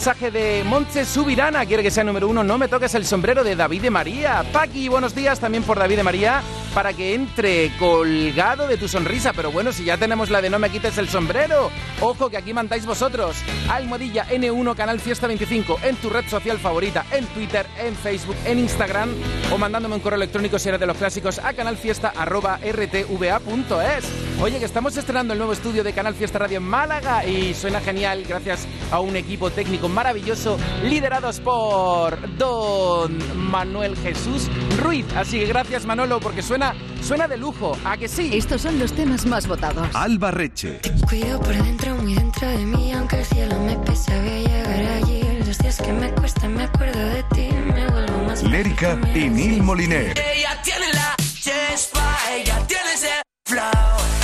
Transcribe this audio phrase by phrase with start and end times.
[0.00, 3.54] Mensaje de Montse Subirana, quiere que sea número uno, no me toques el sombrero de
[3.54, 4.42] David de María.
[4.50, 6.40] Paqui, buenos días también por David de María,
[6.72, 9.34] para que entre colgado de tu sonrisa.
[9.34, 12.54] Pero bueno, si ya tenemos la de no me quites el sombrero, ojo que aquí
[12.54, 13.36] mandáis vosotros.
[13.68, 18.58] Almohadilla N1 Canal Fiesta 25 en tu red social favorita, en Twitter, en Facebook, en
[18.58, 19.10] Instagram
[19.52, 24.29] o mandándome un correo electrónico si eres de los clásicos a canalfiesta.rtva.es.
[24.42, 27.78] Oye, que estamos estrenando el nuevo estudio de Canal Fiesta Radio en Málaga y suena
[27.78, 34.48] genial gracias a un equipo técnico maravilloso liderados por don Manuel Jesús
[34.78, 35.04] Ruiz.
[35.14, 38.30] Así que gracias Manolo porque suena, suena de lujo, ¿a que sí?
[38.32, 39.86] Estos son los temas más votados.
[39.92, 40.78] Alba Reche.
[40.78, 44.38] Te cuido por dentro, muy dentro de mí, aunque el cielo me pesa, voy a
[44.38, 45.22] llegar allí.
[45.46, 49.62] Los días que me cuesta, me acuerdo de ti, me vuelvo más Lérica y Neil
[49.62, 50.18] Moliner.
[50.18, 53.10] Ella tiene la chispa, ella tiene ese
[53.44, 54.19] flow.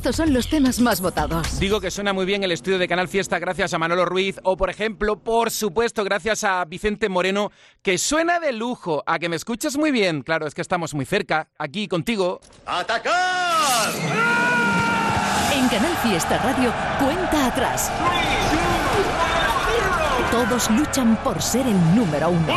[0.00, 1.60] Estos son los temas más votados.
[1.60, 4.56] Digo que suena muy bien el estudio de Canal Fiesta gracias a Manolo Ruiz o,
[4.56, 9.02] por ejemplo, por supuesto, gracias a Vicente Moreno, que suena de lujo.
[9.04, 10.22] A que me escuchas muy bien.
[10.22, 12.40] Claro, es que estamos muy cerca, aquí contigo.
[12.64, 13.90] ¡Atacar!
[15.54, 17.92] En Canal Fiesta Radio, cuenta atrás.
[20.30, 22.54] Todos luchan por ser el número uno.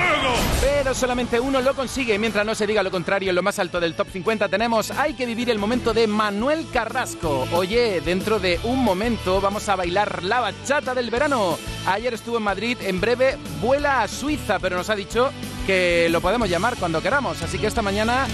[0.61, 2.19] Pero solamente uno lo consigue.
[2.19, 5.16] Mientras no se diga lo contrario, en lo más alto del top 50 tenemos Hay
[5.16, 7.47] que vivir el momento de Manuel Carrasco.
[7.51, 11.57] Oye, dentro de un momento vamos a bailar la bachata del verano.
[11.88, 15.31] Ayer estuvo en Madrid, en breve vuela a Suiza, pero nos ha dicho
[15.66, 17.41] que lo podemos llamar cuando queramos.
[17.41, 18.27] Así que esta mañana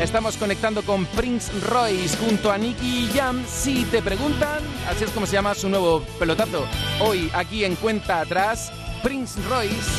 [0.00, 3.44] estamos conectando con Prince Royce junto a Nicky Jam.
[3.46, 6.66] Si te preguntan, así es como se llama su nuevo pelotazo.
[7.00, 8.72] Hoy, aquí en Cuenta Atrás,
[9.02, 9.90] Prince Royce.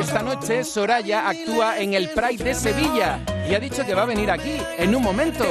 [0.00, 4.06] Esta noche Soraya actúa en el Pride de Sevilla y ha dicho que va a
[4.06, 5.44] venir aquí en un momento.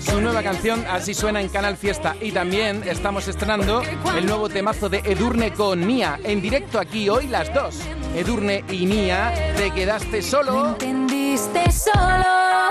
[0.00, 3.82] Su nueva canción así suena en Canal Fiesta y también estamos estrenando
[4.16, 7.80] el nuevo temazo de Edurne con Nia en directo aquí hoy las dos.
[8.14, 10.66] Edurne y Nia, te quedaste Me solo.
[10.70, 12.70] entendiste solo,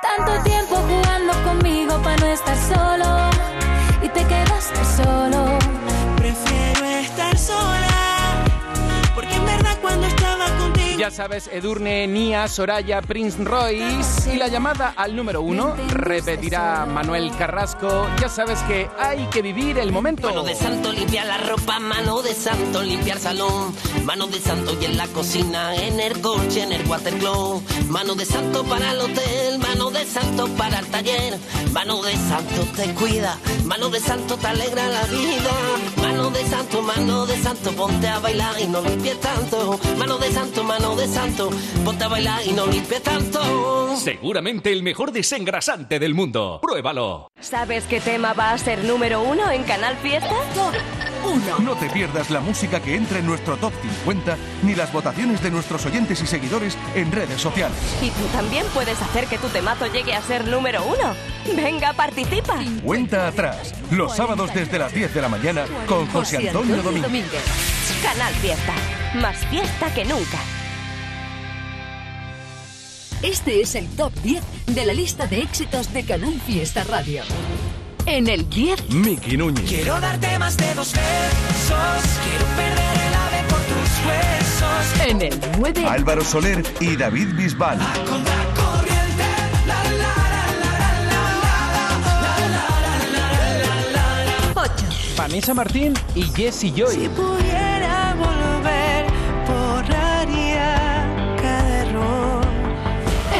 [0.00, 3.30] tanto tiempo jugando conmigo para no estar solo
[4.02, 5.58] y te quedaste solo.
[6.16, 6.93] Prefiero
[11.04, 14.32] Ya sabes, Edurne, Nia, Soraya, Prince Royce.
[14.32, 18.08] Y la llamada al número uno repetirá Manuel Carrasco.
[18.22, 20.28] Ya sabes que hay que vivir el momento.
[20.28, 24.86] Mano de santo limpiar la ropa, mano de santo limpiar salón, mano de santo y
[24.86, 29.58] en la cocina, en el coche, en el watercloak, mano de santo para el hotel,
[29.58, 31.38] mano de santo para el taller,
[31.72, 33.36] mano de santo te cuida,
[33.66, 35.52] mano de santo te alegra la vida,
[36.00, 40.32] mano de santo, mano de santo, ponte a bailar y no limpies tanto, mano de
[40.32, 41.50] santo, mano de santo,
[41.84, 43.96] ponte a bailar y no limpies tanto.
[43.96, 46.60] Seguramente el mejor desengrasante del mundo.
[46.62, 47.28] Pruébalo.
[47.40, 50.34] ¿Sabes qué tema va a ser número uno en Canal Fiesta?
[51.62, 55.50] No te pierdas la música que entra en nuestro top 50 ni las votaciones de
[55.50, 57.76] nuestros oyentes y seguidores en redes sociales.
[58.02, 61.14] Y tú también puedes hacer que tu temazo llegue a ser número uno.
[61.56, 62.58] Venga, participa.
[62.84, 67.42] Cuenta atrás, los sábados desde las 10 de la mañana con José Antonio Domínguez.
[68.02, 68.74] Canal Fiesta.
[69.14, 70.38] Más fiesta que nunca.
[73.24, 77.22] Este es el top 10 de la lista de éxitos de Canal Fiesta Radio.
[78.04, 79.64] En el 10, Miki Núñez.
[79.66, 82.02] Quiero darte más de dos besos.
[82.22, 85.08] Quiero perder el ave por tus huesos.
[85.08, 87.78] En el 9, Álvaro Soler y David Bisbal.
[94.54, 94.72] 8.
[95.16, 96.94] Vanessa Martín y Jesse Joy.
[96.94, 97.08] Si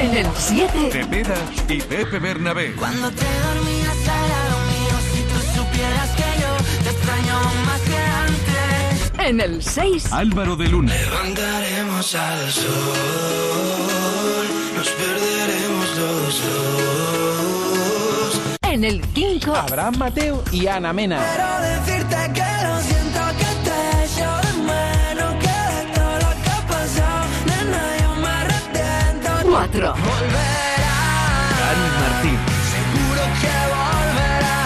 [0.04, 1.34] en el 7, Cepeda
[1.68, 2.74] y Pepe Bernabé.
[2.74, 6.50] Cuando te dormías al lado mío, si tú supieras que yo
[6.84, 9.28] te extraño más que antes.
[9.28, 10.92] en el 6, Álvaro de Luna.
[10.94, 12.66] Levantaremos al sol,
[14.76, 18.40] nos perderemos los dos.
[18.62, 21.18] en el 5, Abraham Mateo y Ana Mena.
[21.18, 21.46] Quiero
[29.54, 29.94] 4, Volverá,
[31.60, 32.38] Dani Martín.
[32.74, 34.58] seguro que volverá.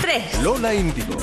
[0.00, 1.14] 3, Lola Índigo.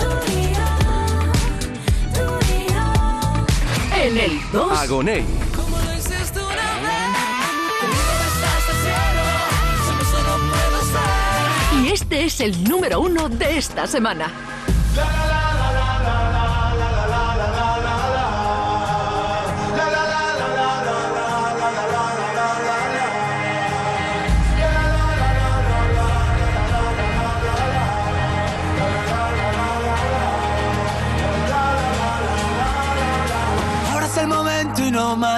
[3.95, 5.25] en el 2, Agoney.
[5.55, 7.09] Como lo hiciste una vez,
[11.81, 14.31] y este es el número uno de esta semana.
[14.95, 15.28] Ahora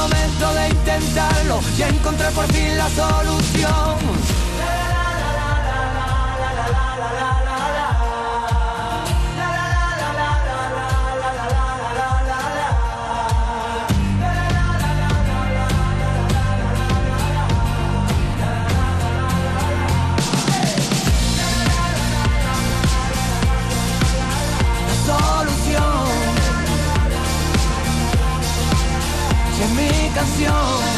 [0.00, 4.29] Momento de intentarlo y encontrar por fin la solución.
[30.12, 30.89] Si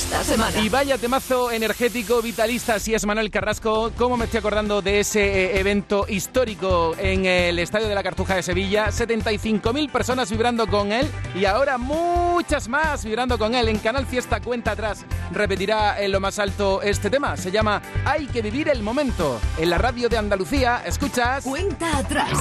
[0.00, 0.58] esta semana.
[0.58, 3.92] Y vaya temazo energético, vitalista, si es Manuel Carrasco.
[3.98, 8.34] ¿Cómo me estoy acordando de ese eh, evento histórico en el Estadio de la Cartuja
[8.36, 8.86] de Sevilla?
[8.88, 13.68] 75.000 personas vibrando con él y ahora muchas más vibrando con él.
[13.68, 17.36] En Canal Fiesta Cuenta Atrás repetirá en lo más alto este tema.
[17.36, 19.38] Se llama Hay que vivir el momento.
[19.58, 21.44] En la radio de Andalucía, escuchas...
[21.44, 22.38] Cuenta atrás.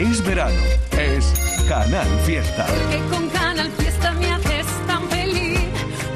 [0.00, 0.56] Es verano,
[0.92, 1.26] es
[1.68, 2.64] Canal Fiesta.
[2.90, 5.60] Que con Canal Fiesta me haces tan feliz.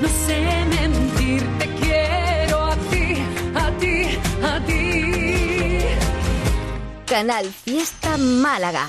[0.01, 3.17] No sé mentir, te quiero a ti,
[3.55, 5.85] a ti, a ti.
[7.05, 8.89] Canal Fiesta Málaga.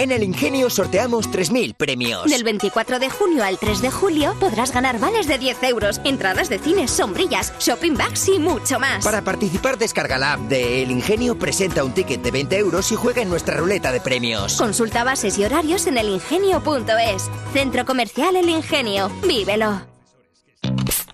[0.00, 2.24] En el Ingenio sorteamos 3.000 premios.
[2.24, 6.48] Del 24 de junio al 3 de julio podrás ganar vales de 10 euros, entradas
[6.48, 9.04] de cines, sombrillas, shopping bags y mucho más.
[9.04, 12.96] Para participar descarga la app de El Ingenio, presenta un ticket de 20 euros y
[12.96, 14.56] juega en nuestra ruleta de premios.
[14.56, 17.30] Consulta bases y horarios en elingenio.es.
[17.52, 19.12] Centro Comercial El Ingenio.
[19.28, 19.82] Vívelo.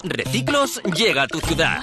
[0.04, 1.80] Reciclos llega a tu ciudad.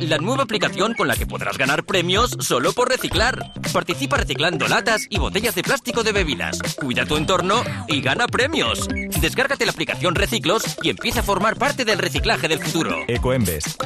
[0.00, 3.52] La nueva aplicación con la que podrás ganar premios solo por reciclar.
[3.72, 6.58] Participa reciclando latas y botellas de plástico de bebidas.
[6.76, 8.88] Cuida tu entorno y gana premios.
[9.20, 12.96] Descárgate la aplicación Reciclos y empieza a formar parte del reciclaje del futuro.
[13.08, 13.76] Ecoembes.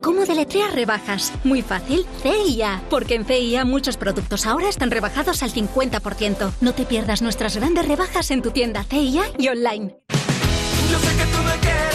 [0.00, 1.32] ¿Cómo deletrear rebajas?
[1.44, 2.82] Muy fácil, CIA.
[2.90, 6.52] Porque en CIA muchos productos ahora están rebajados al 50%.
[6.60, 9.96] No te pierdas nuestras grandes rebajas en tu tienda CIA y online.
[10.90, 11.93] Yo sé que tú me quieres,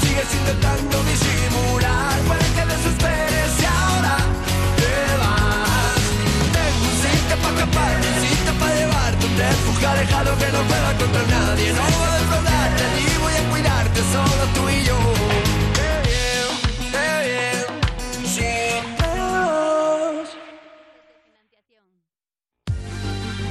[0.00, 2.18] sigues intentando disimular.
[2.26, 4.16] Puede que desesperes y ahora
[4.80, 6.00] te vas.
[6.56, 7.92] Tengo un sitio para escapar,
[8.52, 11.72] un para llevarte, un refugio alejado que no pueda contra nadie.
[11.72, 15.15] No voy a defraudarte, ni voy a cuidarte, solo tú y yo.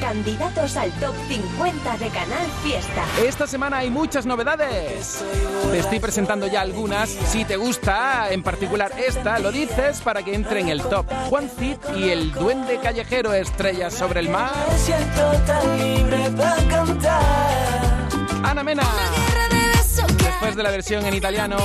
[0.05, 3.03] Candidatos al top 50 de Canal Fiesta.
[3.25, 5.25] Esta semana hay muchas novedades.
[5.71, 7.09] Te estoy presentando ya algunas.
[7.09, 11.07] Si te gusta, en particular esta, lo dices para que entre en el top.
[11.27, 14.51] Juan Cid y el duende callejero Estrellas sobre el mar.
[14.69, 17.21] Me siento tan libre para cantar.
[18.43, 18.83] Ana Mena.
[20.19, 21.57] Después de la versión en italiano,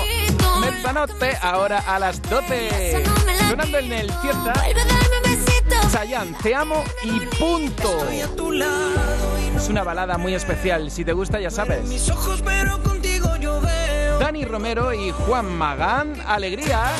[0.62, 3.04] Mezzanotte, ahora a las 12.
[3.50, 4.54] Sonando en el Fiesta.
[5.92, 8.06] Chayanne, te amo y punto.
[9.56, 10.90] Es una balada muy especial.
[10.90, 11.80] Si te gusta, ya sabes.
[14.20, 16.92] Dani Romero y Juan Magán, alegría.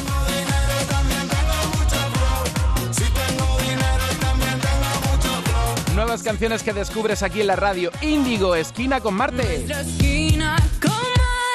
[5.94, 7.90] Nuevas canciones que descubres aquí en la radio.
[8.00, 9.66] Índigo, esquina con Marte.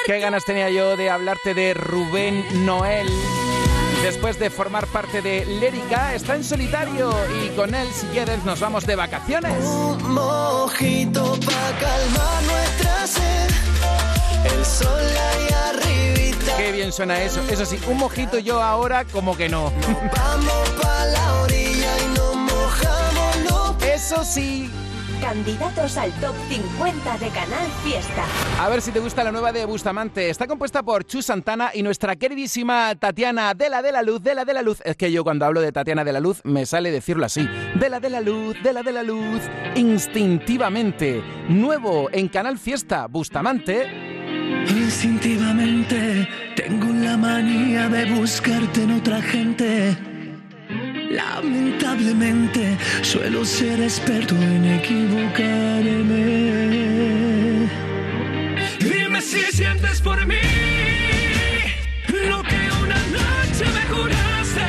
[0.06, 3.08] Qué ganas tenía yo de hablarte de Rubén Noel.
[4.02, 7.10] Después de formar parte de Lérica, está en solitario
[7.42, 9.52] y con él, si quieres, nos vamos de vacaciones.
[9.64, 13.50] Un mojito pa' calmar nuestra sed.
[14.44, 16.56] El sol ahí arribita.
[16.56, 17.40] Qué bien suena eso.
[17.50, 19.72] Eso sí, un mojito yo ahora como que no.
[20.16, 24.70] Vamos pa' la orilla y nos mojamos los Eso sí.
[25.20, 28.24] Candidatos al top 50 de Canal Fiesta.
[28.60, 30.30] A ver si te gusta la nueva de Bustamante.
[30.30, 34.34] Está compuesta por Chu Santana y nuestra queridísima Tatiana de la de la Luz, de
[34.34, 34.80] la de la Luz.
[34.84, 37.48] Es que yo cuando hablo de Tatiana de la Luz me sale decirlo así.
[37.74, 39.42] De la de la Luz, de la de la Luz,
[39.74, 41.22] instintivamente.
[41.48, 43.86] Nuevo en Canal Fiesta, Bustamante.
[44.68, 50.15] Instintivamente tengo la manía de buscarte en otra gente.
[51.10, 56.16] Lamentablemente suelo ser experto en equivocarme.
[58.80, 60.34] Dime si sientes por mí
[62.28, 64.66] lo que una noche me juraste.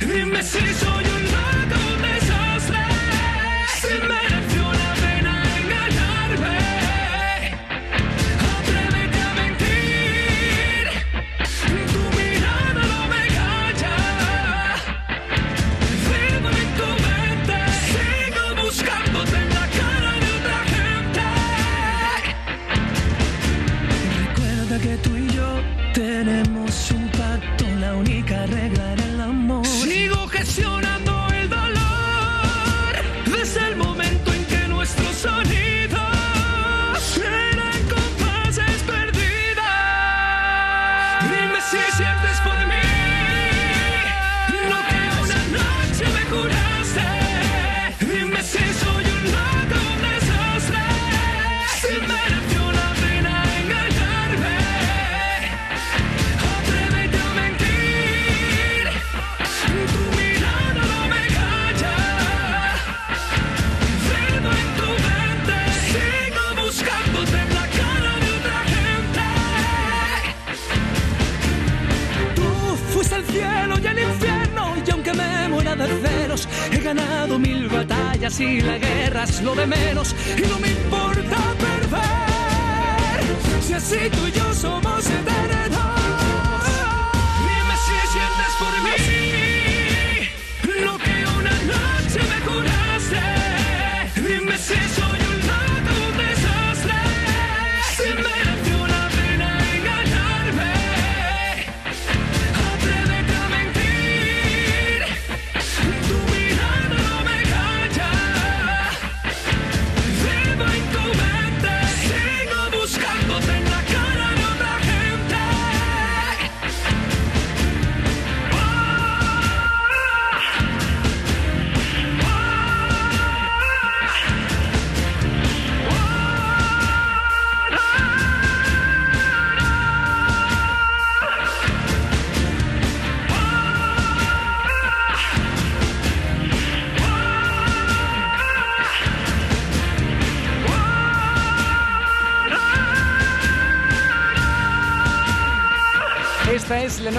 [0.00, 0.95] Dime si soy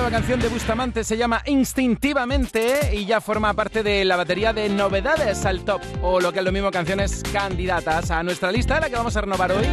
[0.10, 4.70] nueva canción de Bustamante, se llama Instintivamente y ya forma parte de la batería de
[4.70, 8.90] novedades al top, o lo que es lo mismo, canciones candidatas a nuestra lista, la
[8.90, 9.66] que vamos a renovar hoy.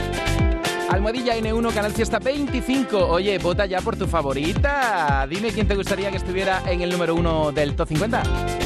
[0.91, 2.99] Almohadilla N1, Canal Fiesta 25.
[3.07, 5.25] Oye, vota ya por tu favorita.
[5.31, 8.64] Dime quién te gustaría que estuviera en el número uno del Top 50.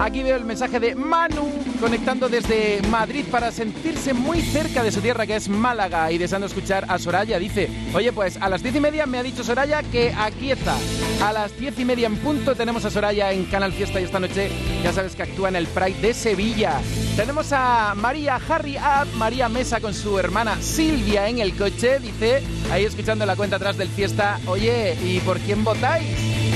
[0.00, 5.00] Aquí veo el mensaje de Manu conectando desde Madrid para sentirse muy cerca de su
[5.00, 7.38] tierra que es Málaga y deseando escuchar a Soraya.
[7.38, 10.76] Dice, oye pues a las diez y media me ha dicho Soraya que aquí está.
[11.22, 14.20] A las diez y media en punto tenemos a Soraya en Canal Fiesta y esta
[14.20, 14.50] noche
[14.82, 16.80] ya sabes que actúa en el Pride de Sevilla.
[17.16, 22.00] Tenemos a María Harry Up, María Mesa con su hermana Silvia en el coche.
[22.00, 26.06] Dice, ahí escuchando la cuenta atrás del Fiesta, oye, ¿y por quién votáis?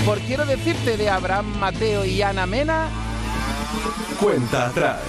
[0.05, 2.89] Por quiero decirte de Abraham Mateo y Ana Mena
[4.21, 5.01] Cuenta atrás.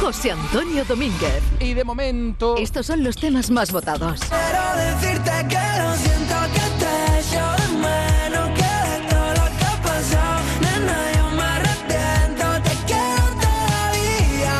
[0.00, 1.42] José Antonio Domínguez.
[1.60, 2.56] Y de momento.
[2.56, 4.20] Estos son los temas más votados.
[4.20, 9.64] Quiero decirte que lo siento que te echo de menos que de todo lo que
[9.64, 10.40] ha pasado.
[10.60, 14.56] Nena, yo me arrepiento, te quiero todavía.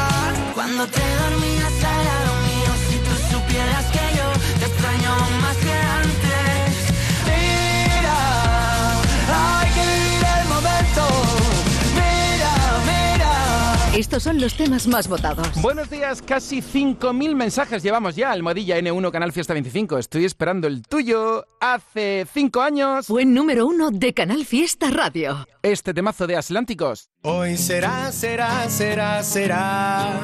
[0.54, 1.09] Cuando te
[14.10, 15.46] Estos son los temas más votados.
[15.62, 18.32] Buenos días, casi 5.000 mensajes llevamos ya.
[18.32, 19.98] Almohadilla N1, Canal Fiesta 25.
[19.98, 21.46] Estoy esperando el tuyo.
[21.60, 23.06] Hace 5 años.
[23.06, 25.46] Fue número uno de Canal Fiesta Radio.
[25.62, 27.08] Este temazo de Atlánticos.
[27.22, 30.20] Hoy será, será, será, será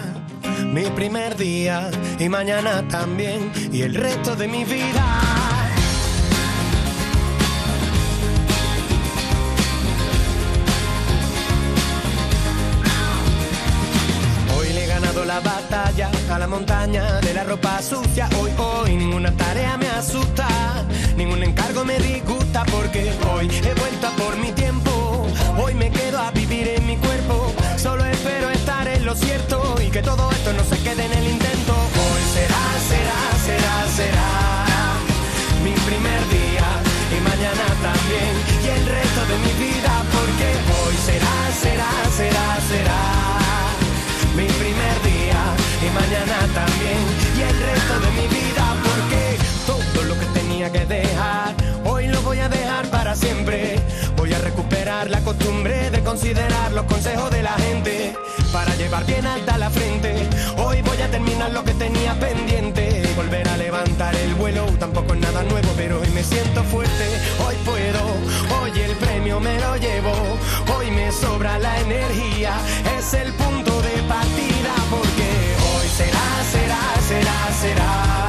[0.65, 1.89] mi primer día
[2.19, 5.56] y mañana también y el resto de mi vida.
[15.73, 18.29] A la montaña de la ropa sucia.
[18.41, 20.47] Hoy, hoy, ninguna tarea me asusta,
[21.17, 25.27] ningún encargo me disgusta porque hoy he vuelto a por mi tiempo.
[25.59, 27.53] Hoy me quedo a vivir en mi cuerpo.
[27.77, 31.25] Solo espero estar en lo cierto y que todo esto no se quede en el
[31.25, 31.46] intento.
[55.05, 58.17] La costumbre de considerar los consejos de la gente
[58.51, 60.27] para llevar bien alta la frente.
[60.57, 65.21] Hoy voy a terminar lo que tenía pendiente volver a levantar el vuelo tampoco es
[65.21, 67.07] nada nuevo pero hoy me siento fuerte.
[67.47, 68.01] Hoy puedo
[68.59, 70.15] hoy el premio me lo llevo
[70.75, 72.55] hoy me sobra la energía
[72.99, 75.29] es el punto de partida porque
[75.73, 78.29] hoy será será será será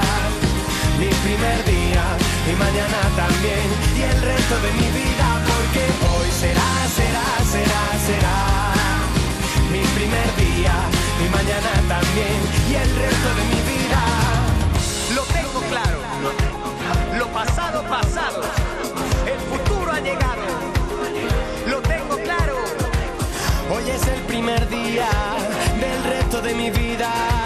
[1.00, 2.04] mi primer día
[2.52, 5.27] y mañana también y el resto de mi vida
[6.40, 8.38] será será será será.
[9.72, 10.76] Mi primer día
[11.24, 12.38] y mañana también
[12.70, 14.02] y el resto de mi vida.
[15.16, 16.00] Lo tengo claro.
[17.18, 18.42] Lo pasado pasado.
[19.34, 20.46] El futuro ha llegado.
[21.72, 22.56] Lo tengo claro.
[23.74, 25.10] Hoy es el primer día
[25.82, 27.37] del resto de mi vida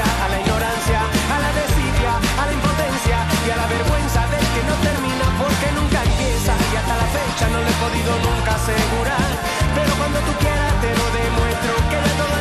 [0.00, 4.62] a la ignorancia, a la desidia, a la impotencia y a la vergüenza del que
[4.64, 9.30] no termina porque nunca empieza y hasta la fecha no le he podido nunca asegurar.
[9.74, 12.31] Pero cuando tú quieras te lo demuestro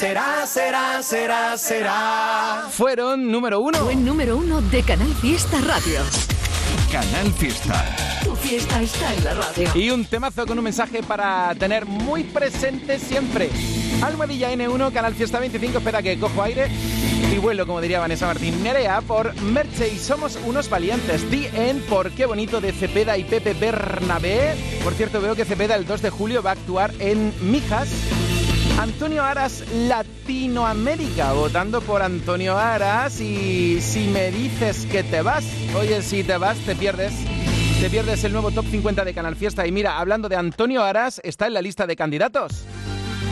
[0.00, 2.68] será, será, será, será.
[2.70, 3.80] Fueron número uno.
[3.80, 6.00] Fue número uno de Canal Fiesta Radio.
[6.90, 7.84] Canal Fiesta.
[8.24, 9.68] Tu fiesta está en la radio.
[9.74, 13.50] Y un temazo con un mensaje para tener muy presente siempre.
[14.00, 16.68] Almohadilla N1, Canal Fiesta 25, espera que cojo aire
[17.30, 18.62] y vuelo, como diría Vanessa Martín.
[18.62, 21.28] Nerea por Merche y Somos unos valientes.
[21.28, 24.56] The End por Qué bonito de Cepeda y Pepe Bernabé.
[24.82, 27.90] Por cierto, veo que Cepeda el 2 de julio va a actuar en Mijas.
[28.80, 35.44] Antonio Aras Latinoamérica, votando por Antonio Aras y si me dices que te vas,
[35.78, 37.12] oye, si te vas te pierdes.
[37.78, 39.66] Te pierdes el nuevo Top 50 de Canal Fiesta.
[39.66, 42.64] Y mira, hablando de Antonio Aras, está en la lista de candidatos.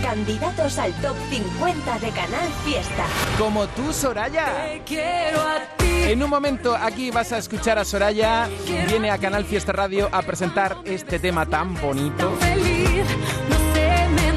[0.02, 3.06] Candidatos al Top 50 de Canal Fiesta.
[3.38, 4.66] Como tú, Soraya.
[4.66, 6.10] Te quiero a ti.
[6.10, 8.50] En un momento aquí vas a escuchar a Soraya.
[8.86, 12.36] Viene a Canal Fiesta Radio a presentar este tema tan bonito.
[12.38, 13.06] Feliz,
[13.48, 13.67] no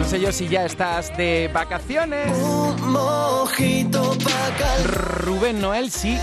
[0.02, 2.36] No sé yo si ya estás de vacaciones.
[2.36, 4.18] Un mojito
[4.84, 6.18] Rubén Noel, sí.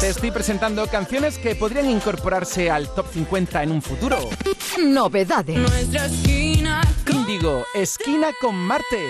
[0.00, 4.18] Te estoy presentando canciones que podrían incorporarse al top 50 en un futuro.
[4.76, 5.56] Novedades.
[5.56, 6.82] Nuestra esquina.
[7.08, 9.06] Índigo, esquina con Marte.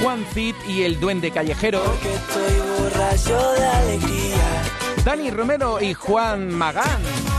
[0.00, 1.82] Juan Cid y el Duende Callejero.
[2.04, 4.62] Estoy borracho de alegría.
[5.04, 7.29] Dani Romero y Juan Magán.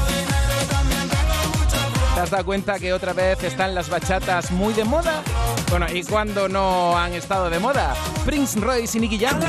[2.22, 5.24] ¿Te has dado cuenta que otra vez están las bachatas muy de moda?
[5.72, 7.96] Bueno, ¿y cuándo no han estado de moda?
[8.28, 9.40] Prince Royce y Nicky Jam.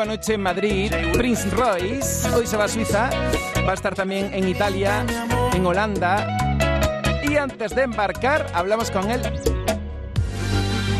[0.00, 2.26] Estuvo anoche en Madrid, Prince Royce.
[2.30, 3.10] Hoy se va a Suiza.
[3.66, 5.04] Va a estar también en Italia,
[5.52, 6.26] en Holanda.
[7.22, 9.20] Y antes de embarcar, hablamos con él.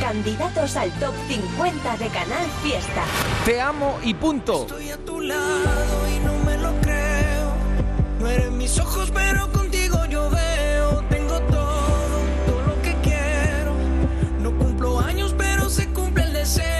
[0.02, 3.04] Candidatos al Top 50 de Canal Fiesta.
[3.46, 4.66] Te amo y punto.
[4.66, 7.54] Estoy a tu lado y no me lo creo.
[8.20, 11.02] No eres mis ojos, pero contigo yo veo.
[11.08, 13.72] Tengo todo, todo lo que quiero.
[14.42, 16.79] No cumplo años, pero se cumple el deseo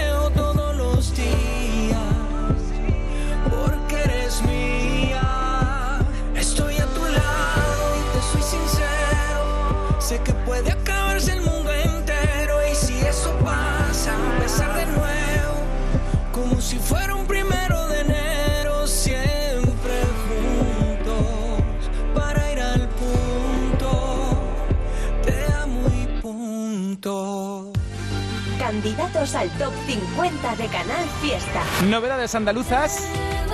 [28.81, 31.61] Candidatos al Top 50 de Canal Fiesta.
[31.87, 33.07] Novedades andaluzas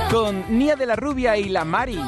[0.10, 2.00] con Nia de la Rubia y la Mari.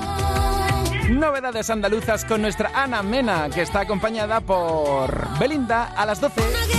[1.09, 6.78] Novedades andaluzas con nuestra Ana Mena, que está acompañada por Belinda a las 12.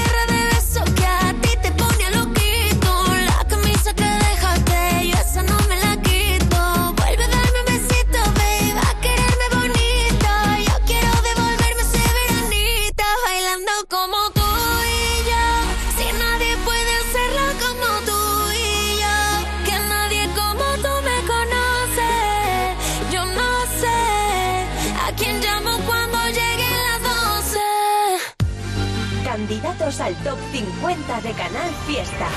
[29.98, 32.28] Al Top 50 de Canal Fiesta.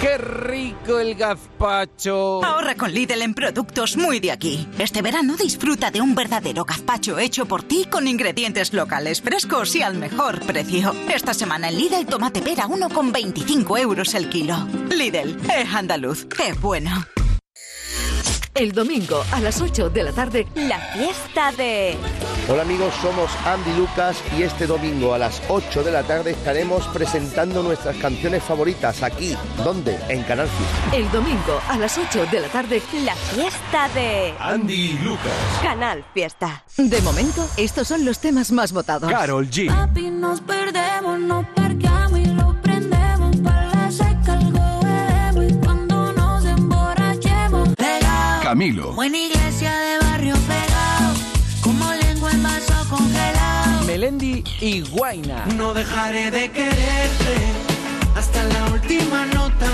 [0.00, 2.44] ¡Qué rico el gazpacho!
[2.44, 4.68] Ahorra con Lidl en productos muy de aquí.
[4.78, 9.82] Este verano disfruta de un verdadero gazpacho hecho por ti con ingredientes locales frescos y
[9.82, 10.94] al mejor precio.
[11.12, 14.68] Esta semana en Lidl tomate pera 1,25 euros el kilo.
[14.88, 16.92] Lidl, es andaluz, es bueno.
[18.54, 21.96] El domingo a las 8 de la tarde, La fiesta de...
[22.48, 26.84] Hola amigos, somos Andy Lucas y este domingo a las 8 de la tarde estaremos
[26.88, 29.96] presentando nuestras canciones favoritas aquí, ¿dónde?
[30.08, 30.96] En Canal Fiesta.
[30.96, 34.34] el domingo a las 8 de la tarde, La fiesta de...
[34.40, 35.32] Andy Lucas.
[35.62, 36.64] Canal Fiesta.
[36.76, 39.10] de momento, estos son los temas más votados.
[39.12, 39.68] Carol G.
[39.68, 41.69] Papi, nos perdemos, nos parqueamos
[48.50, 48.94] Camilo.
[48.94, 51.14] buena iglesia de barrio pegado.
[51.62, 53.84] Como lengua en vaso congelado.
[53.86, 55.46] Melendi y Guaina.
[55.54, 57.36] No dejaré de quererte
[58.16, 59.68] hasta la última nota.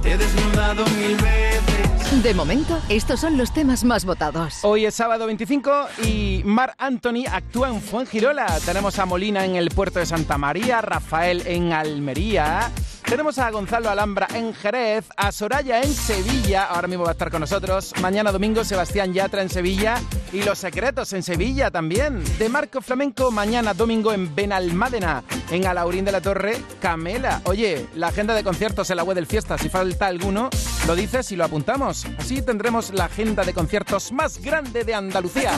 [0.00, 2.22] te he desnudado mil veces.
[2.22, 4.60] De momento, estos son los temas más votados.
[4.62, 5.70] Hoy es sábado 25
[6.02, 8.46] y Mar Anthony actúa en Fuengirola.
[8.64, 12.70] Tenemos a Molina en el puerto de Santa María, Rafael en Almería.
[13.06, 17.30] Tenemos a Gonzalo Alhambra en Jerez, a Soraya en Sevilla, ahora mismo va a estar
[17.30, 17.92] con nosotros.
[18.02, 20.00] Mañana domingo Sebastián Yatra en Sevilla
[20.32, 22.24] y Los Secretos en Sevilla también.
[22.38, 27.42] De Marco Flamenco, mañana domingo en Benalmádena, en Alaurín de la Torre, Camela.
[27.44, 30.50] Oye, la agenda de conciertos en la web del Fiesta, si falta alguno,
[30.88, 32.06] lo dices y lo apuntamos.
[32.18, 35.52] Así tendremos la agenda de conciertos más grande de Andalucía.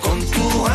[0.00, 0.66] con tu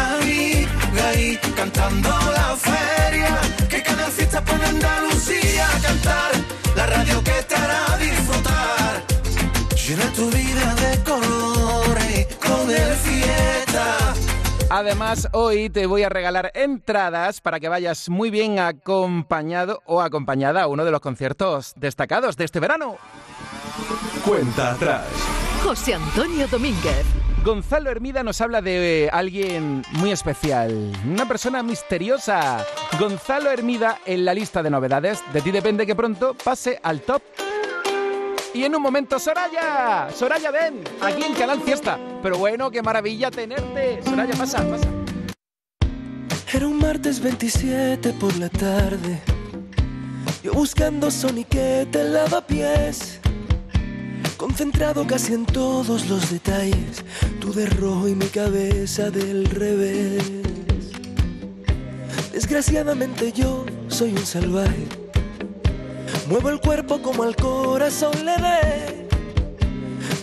[1.85, 6.31] amiga ahí cantando la feria, que cada fiesta pone Andalucía a cantar,
[6.75, 9.03] la radio que te hará disfrutar,
[9.75, 14.13] llena tu vida de colores con el fiesta.
[14.69, 20.63] Además, hoy te voy a regalar entradas para que vayas muy bien acompañado o acompañada
[20.63, 22.97] a uno de los conciertos destacados de este verano.
[24.25, 25.05] Cuenta atrás.
[25.63, 27.24] José Antonio Domínguez.
[27.45, 32.65] Gonzalo Hermida nos habla de eh, alguien muy especial, una persona misteriosa.
[32.99, 35.21] Gonzalo Hermida en la lista de novedades.
[35.31, 37.21] De ti depende que pronto pase al top.
[38.51, 41.99] Y en un momento, Soraya, Soraya, ven, aquí en Canal Fiesta.
[42.23, 44.01] Pero bueno, qué maravilla tenerte.
[44.03, 44.87] Soraya, pasa, pasa.
[46.51, 49.21] Era un martes 27 por la tarde.
[50.41, 53.19] Yo buscando soniquete lavapiés.
[54.37, 57.03] Concentrado casi en todos los detalles.
[57.39, 60.23] Tú de rojo y mi cabeza del revés.
[62.33, 64.87] Desgraciadamente yo soy un salvaje.
[66.27, 69.07] Muevo el cuerpo como al corazón le dé.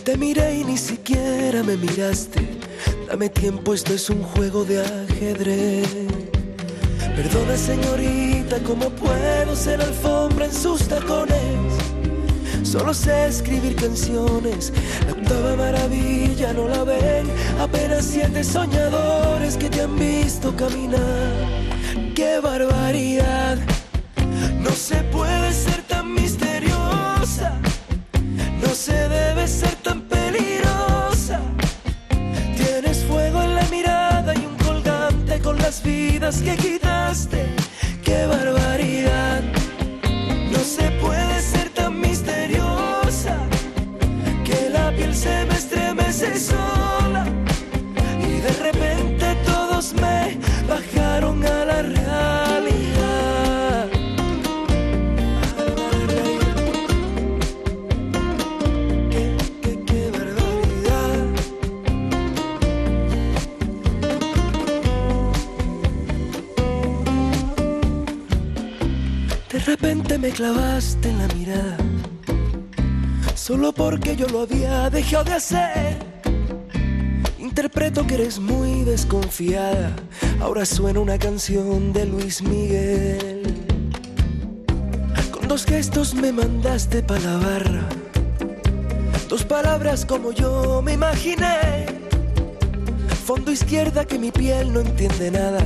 [0.03, 2.59] Te miré y ni siquiera me miraste.
[3.07, 5.87] Dame tiempo, esto es un juego de ajedrez.
[7.15, 11.92] Perdona señorita, ¿cómo puedo ser alfombra en sus tacones?
[12.73, 14.73] Solo sé escribir canciones,
[15.05, 17.29] la octava maravilla no la ven.
[17.61, 21.29] Apenas siete soñadores que te han visto caminar.
[22.15, 23.59] ¡Qué barbaridad!
[24.59, 27.59] No se puede ser tan misteriosa,
[28.59, 31.41] no se debe ser tan peligrosa.
[32.57, 37.53] Tienes fuego en la mirada y un colgante con las vidas que quitaste.
[38.03, 39.43] ¡Qué barbaridad!
[40.51, 41.32] No se puede
[45.23, 47.23] se me estremece sola
[48.29, 53.89] y de repente todos me bajaron a la realidad.
[59.13, 61.19] Qué, qué, qué barbaridad.
[69.53, 71.77] De repente me clavaste en la mirada,
[73.43, 75.97] solo porque yo lo había dejado de hacer.
[77.37, 79.93] Interpreto que eres muy desconfiada,
[80.39, 83.43] ahora suena una canción de Luis Miguel.
[85.29, 87.89] Con dos gestos me mandaste pa' la barra,
[89.27, 91.85] dos palabras como yo me imaginé.
[93.25, 95.65] Fondo izquierda que mi piel no entiende nada,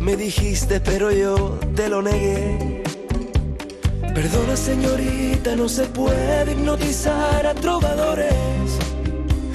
[0.00, 2.81] me dijiste pero yo te lo negué.
[4.14, 8.34] Perdona señorita, no se puede hipnotizar a trovadores.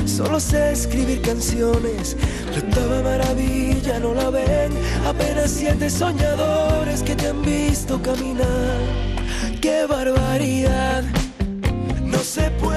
[0.06, 2.18] Solo sé escribir canciones,
[2.52, 4.72] la octava maravilla no la ven.
[5.06, 8.80] Apenas siete soñadores que te han visto caminar.
[9.62, 11.04] ¡Qué barbaridad!
[12.04, 12.77] No se puede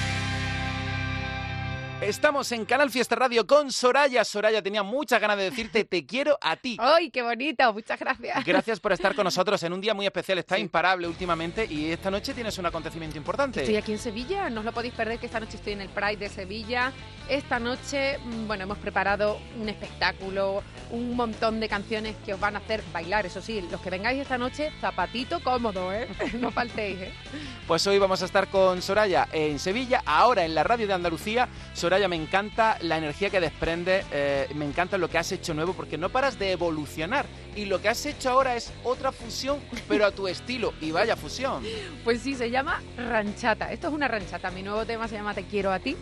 [2.01, 4.25] Estamos en Canal Fiesta Radio con Soraya.
[4.25, 6.75] Soraya tenía muchas ganas de decirte te quiero a ti.
[6.79, 7.71] ¡Ay, qué bonito!
[7.73, 8.43] Muchas gracias.
[8.43, 10.39] Gracias por estar con nosotros en un día muy especial.
[10.39, 13.59] Está imparable últimamente y esta noche tienes un acontecimiento importante.
[13.59, 15.89] Estoy aquí en Sevilla, no os lo podéis perder que esta noche estoy en el
[15.89, 16.91] Pride de Sevilla.
[17.31, 22.57] Esta noche, mm, bueno, hemos preparado un espectáculo, un montón de canciones que os van
[22.57, 23.25] a hacer bailar.
[23.25, 26.09] Eso sí, los que vengáis esta noche, zapatito cómodo, ¿eh?
[26.41, 27.13] No faltéis, ¿eh?
[27.67, 31.47] Pues hoy vamos a estar con Soraya en Sevilla, ahora en la radio de Andalucía.
[31.73, 35.71] Soraya, me encanta la energía que desprende, eh, me encanta lo que has hecho nuevo
[35.71, 40.05] porque no paras de evolucionar y lo que has hecho ahora es otra fusión, pero
[40.05, 40.73] a tu estilo.
[40.81, 41.63] Y vaya fusión.
[42.03, 43.71] Pues sí, se llama Ranchata.
[43.71, 44.51] Esto es una ranchata.
[44.51, 45.95] Mi nuevo tema se llama Te quiero a ti.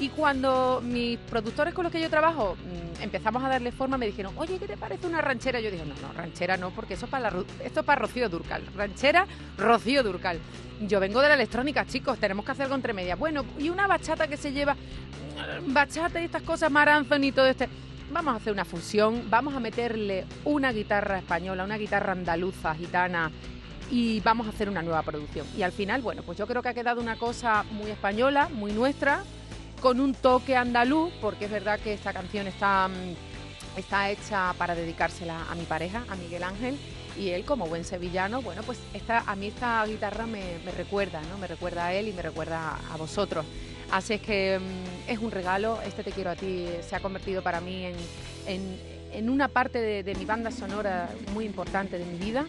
[0.00, 4.06] Y cuando mis productores con los que yo trabajo mm, empezamos a darle forma, me
[4.06, 5.60] dijeron, oye, ¿qué te parece una ranchera?
[5.60, 8.28] Yo dije, no, no, ranchera no, porque eso es para, la, esto es para Rocío
[8.28, 8.62] Durcal.
[8.74, 9.26] Ranchera,
[9.56, 10.40] Rocío Durcal.
[10.80, 13.18] Yo vengo de la electrónica, chicos, tenemos que hacer algo entre medias.
[13.18, 17.46] Bueno, y una bachata que se lleva, mm, bachata y estas cosas, Maranzón y todo
[17.46, 17.68] este.
[18.10, 23.30] Vamos a hacer una fusión, vamos a meterle una guitarra española, una guitarra andaluza, gitana,
[23.90, 25.46] y vamos a hacer una nueva producción.
[25.56, 28.72] Y al final, bueno, pues yo creo que ha quedado una cosa muy española, muy
[28.72, 29.24] nuestra,
[29.84, 34.74] con un toque andaluz, porque es verdad que esta canción está, mm, está hecha para
[34.74, 36.78] dedicársela a mi pareja, a Miguel Ángel,
[37.18, 41.36] y él como buen sevillano, bueno, pues esta, a mí esta guitarra me, recuerda, ¿no?
[41.36, 43.44] Me recuerda a él y me recuerda a vosotros.
[43.90, 47.42] Así es que mm, es un regalo, este Te quiero a ti se ha convertido
[47.42, 47.94] para mí en,
[49.12, 52.46] en- una parte de, de mi banda sonora muy importante de mi vida.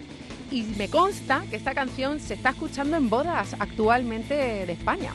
[0.52, 4.34] Y me consta que esta canción se está escuchando en bodas actualmente
[4.66, 5.12] de España.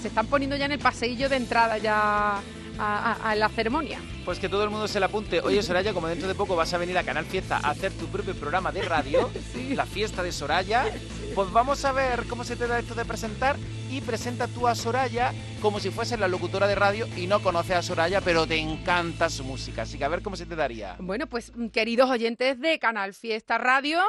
[0.00, 2.40] Se están poniendo ya en el paseillo de entrada ya a,
[2.78, 3.98] a- a la ceremonia.
[4.24, 5.40] Pues que todo el mundo se la apunte.
[5.42, 8.06] Oye, Soraya, como dentro de poco vas a venir a Canal Fiesta a hacer tu
[8.06, 9.30] propio programa de radio,
[9.74, 10.86] la fiesta de Soraya,
[11.34, 13.56] pues vamos a ver cómo se te da esto de presentar
[13.90, 17.76] y presenta tú a Soraya como si fuese la locutora de radio y no conoces
[17.76, 19.82] a Soraya, pero te encanta su música.
[19.82, 20.96] Así que a ver cómo se te daría.
[21.00, 24.00] Bueno, pues mm, queridos oyentes de Canal Fiesta Radio,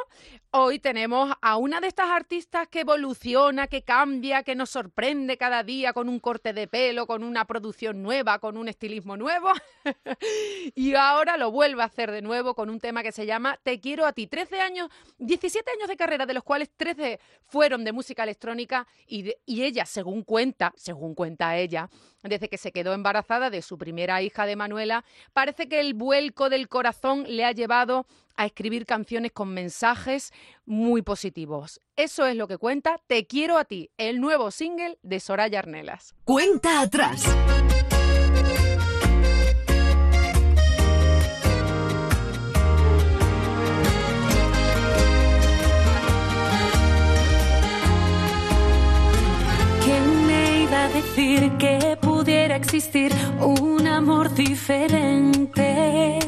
[0.51, 5.63] hoy tenemos a una de estas artistas que evoluciona, que cambia, que nos sorprende cada
[5.63, 9.51] día con un corte de pelo, con una producción nueva, con un estilismo nuevo.
[10.75, 13.79] y ahora lo vuelve a hacer de nuevo con un tema que se llama Te
[13.79, 14.27] quiero a ti.
[14.27, 14.89] 13 años,
[15.19, 19.37] 17 años de carrera, de los cuales 13 fueron de música electrónica y, de-
[19.85, 21.89] según cuenta, según cuenta ella,
[22.23, 25.03] desde que se quedó embarazada de su primera hija de Manuela,
[25.33, 28.05] parece que el vuelco del corazón le ha llevado
[28.35, 30.31] a escribir canciones con mensajes
[30.65, 31.79] muy positivos.
[31.95, 36.15] Eso es lo que cuenta Te quiero a ti, el nuevo single de Soraya Arnelas.
[36.23, 37.23] Cuenta atrás.
[51.15, 56.19] Decir que pudiera existir un amor diferente?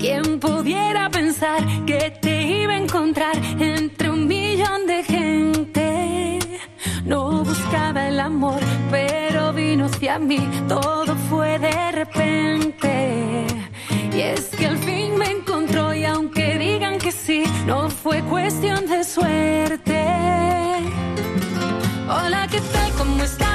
[0.00, 6.38] ¿Quién pudiera pensar que te iba a encontrar entre un millón de gente?
[7.04, 8.60] No buscaba el amor,
[8.90, 13.46] pero vino hacia mí, todo fue de repente.
[14.12, 18.86] Y es que al fin me encontró y aunque digan que sí, no fue cuestión
[18.86, 20.04] de suerte.
[22.08, 22.90] Hola, ¿qué tal?
[22.98, 23.45] ¿Cómo estás?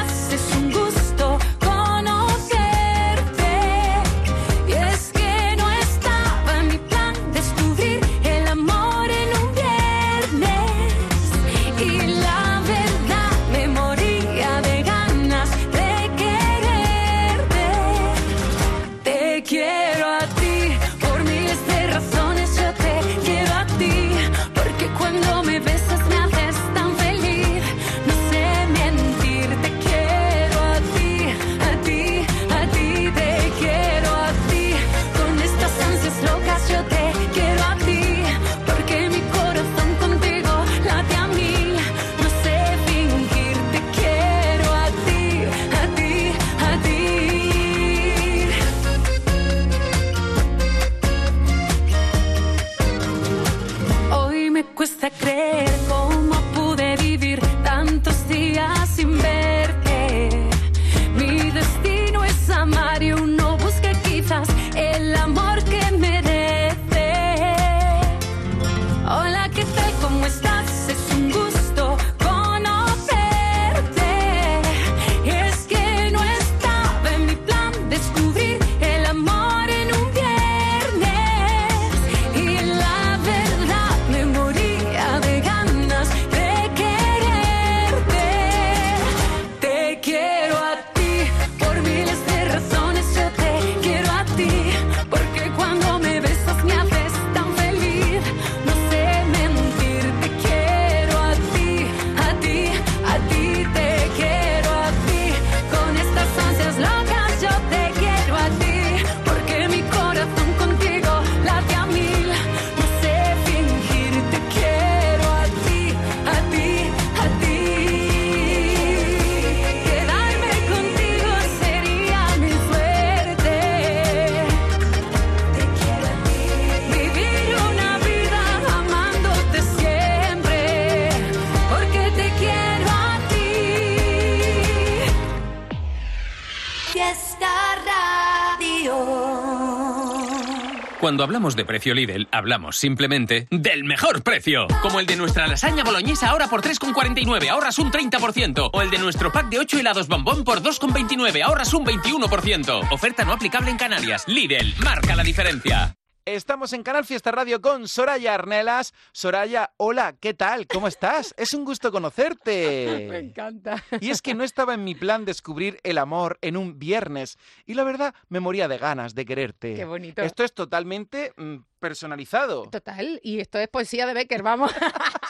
[141.12, 144.68] Cuando hablamos de precio Lidl, hablamos simplemente del mejor precio.
[144.82, 148.70] Como el de nuestra lasaña boloñesa ahora por 3,49, ahorras un 30%.
[148.72, 152.93] O el de nuestro pack de 8 helados bombón por 2,29, ahorras un 21%.
[152.93, 154.24] Oferta no aplicable en Canarias.
[154.26, 155.97] Lidl, marca la diferencia.
[156.26, 158.93] Estamos en Canal Fiesta Radio con Soraya Arnelas.
[159.11, 160.67] Soraya, hola, ¿qué tal?
[160.67, 161.34] ¿Cómo estás?
[161.41, 163.07] Es un gusto conocerte.
[163.09, 163.84] Me encanta.
[163.99, 167.39] Y es que no estaba en mi plan descubrir el amor en un viernes.
[167.65, 169.74] Y la verdad, me moría de ganas de quererte.
[169.74, 170.22] Qué bonito.
[170.22, 172.69] Esto es totalmente mm, personalizado.
[172.69, 174.72] Total, y esto es poesía de Becker, vamos.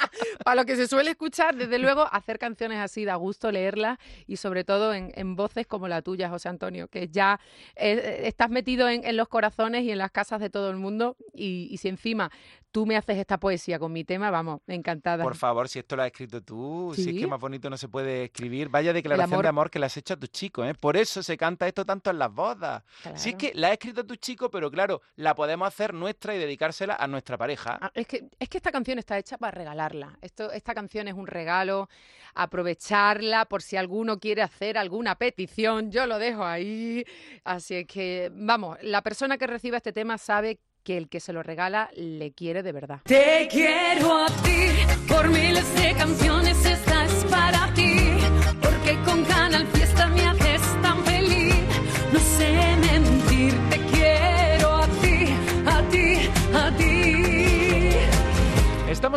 [0.43, 4.37] Para lo que se suele escuchar, desde luego, hacer canciones así da gusto leerlas y
[4.37, 7.39] sobre todo en, en voces como la tuya, José Antonio, que ya
[7.75, 11.15] eh, estás metido en, en los corazones y en las casas de todo el mundo
[11.33, 12.31] y, y si encima
[12.71, 15.23] tú me haces esta poesía con mi tema, vamos, encantada.
[15.25, 17.19] Por favor, si esto lo has escrito tú, si es Sí.
[17.19, 18.69] que más bonito no se puede escribir.
[18.69, 20.73] Vaya declaración amor- de amor que le has hecho a tu chico, ¿eh?
[20.73, 22.83] Por eso se canta esto tanto en las bodas.
[23.15, 23.37] Si es Claro.
[23.39, 26.95] que la has escrito a tu chico, pero claro, la podemos hacer nuestra y dedicársela
[26.95, 27.77] a nuestra pareja.
[27.81, 30.17] Ah, Es que, es que esta canción está hecha para regalarla.
[30.53, 31.89] Esta canción es un regalo,
[32.33, 37.05] aprovecharla por si alguno quiere hacer alguna petición, yo lo dejo ahí.
[37.43, 41.33] Así es que, vamos, la persona que reciba este tema sabe que el que se
[41.33, 43.01] lo regala le quiere de verdad.
[43.03, 44.69] Te quiero a ti,
[45.07, 47.90] por miles de canciones esta es para ti,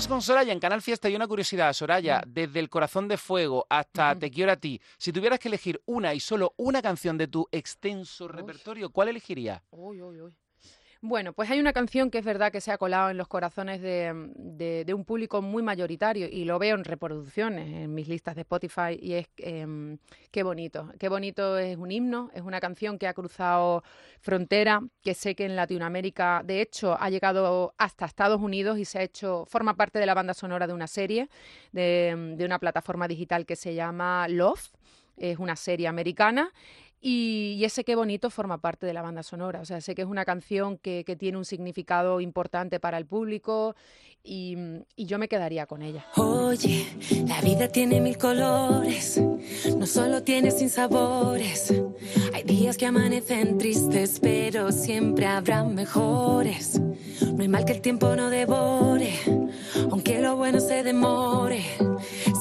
[0.04, 3.66] Estamos con Soraya en Canal Fiesta y una curiosidad, Soraya, desde El Corazón de Fuego
[3.70, 7.26] hasta Te quiero a ti, si tuvieras que elegir una y solo una canción de
[7.26, 9.62] tu extenso repertorio, ¿cuál elegirías?
[9.70, 10.34] Uy, uy, uy.
[11.06, 13.82] Bueno, pues hay una canción que es verdad que se ha colado en los corazones
[13.82, 14.10] de,
[14.86, 18.98] de- un público muy mayoritario y lo veo en reproducciones en mis listas de Spotify
[18.98, 19.98] y es em,
[20.30, 23.82] Qué bonito, qué bonito es un himno, es una canción que ha cruzado
[24.22, 28.98] frontera, que sé que en Latinoamérica de hecho ha llegado hasta Estados Unidos y se
[29.00, 31.28] ha hecho, forma parte de la banda sonora de una serie,
[31.72, 34.70] de, de una plataforma digital que se llama Love,
[35.16, 36.52] es una serie americana
[37.06, 39.60] y, y ese qué bonito forma parte de la banda sonora.
[39.60, 43.04] O sea, sé que es una canción que, que tiene un significado importante para el
[43.04, 43.76] público
[44.22, 44.56] y,
[44.96, 46.06] y yo me quedaría con ella.
[46.16, 46.86] Oye,
[47.28, 49.20] la vida tiene mil colores,
[49.76, 51.74] no solo tiene sin sabores.
[52.32, 56.80] Hay días que amanecen tristes, pero siempre habrá mejores.
[56.80, 59.12] No hay mal que el tiempo no devore,
[59.90, 61.64] aunque lo bueno se demore.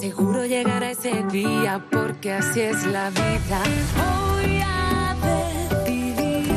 [0.04, 3.64] Seguro llegará ese día, porque así es la vida.
[3.96, 5.16] Voy a
[5.86, 6.54] decidir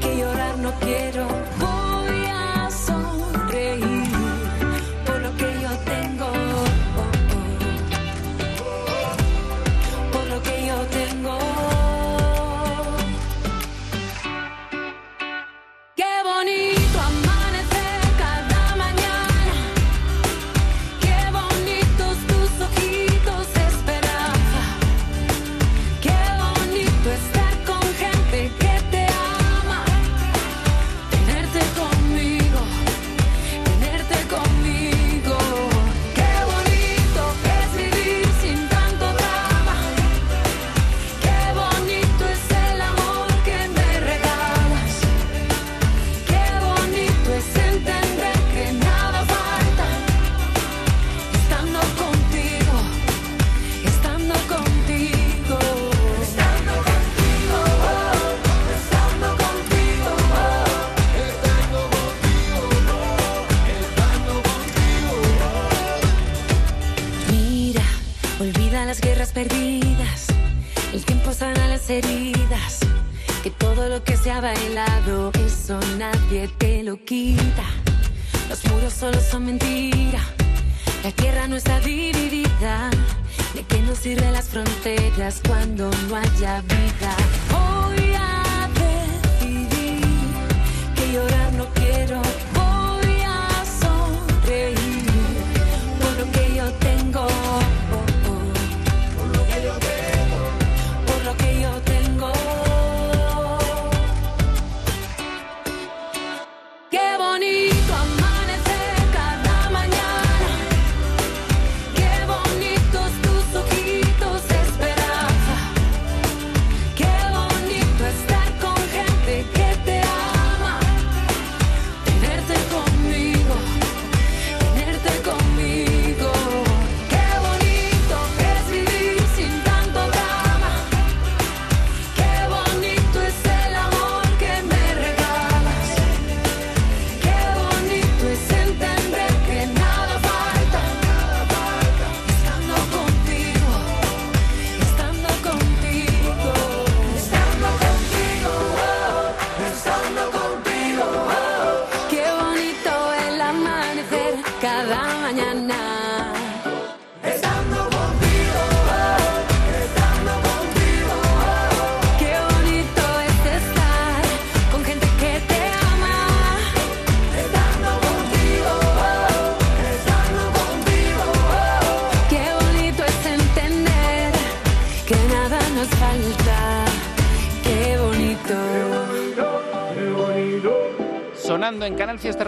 [0.00, 1.41] que llorar no quiero.